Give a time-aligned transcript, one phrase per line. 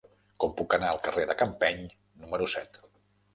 [0.43, 1.79] Com puc anar al carrer de Campeny
[2.25, 2.81] número set?